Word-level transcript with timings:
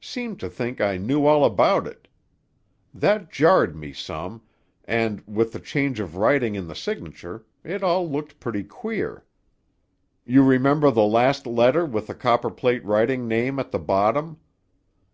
Seemed 0.00 0.40
to 0.40 0.48
think 0.48 0.80
I 0.80 0.96
knew 0.96 1.26
all 1.26 1.44
about 1.44 1.86
it. 1.86 2.08
That 2.94 3.30
jarred 3.30 3.76
me 3.76 3.92
some. 3.92 4.40
And, 4.86 5.22
with 5.26 5.52
the 5.52 5.60
change 5.60 6.00
of 6.00 6.16
writing 6.16 6.54
in 6.54 6.68
the 6.68 6.74
signature, 6.74 7.44
it 7.62 7.82
all 7.82 8.08
looked 8.08 8.40
pretty 8.40 8.62
queer. 8.64 9.26
You 10.24 10.42
remember 10.42 10.90
the 10.90 11.04
last 11.04 11.46
letter 11.46 11.84
with 11.84 12.06
the 12.06 12.14
copperplate 12.14 12.82
writing 12.82 13.28
name 13.28 13.58
at 13.58 13.72
the 13.72 13.78
bottom? 13.78 14.38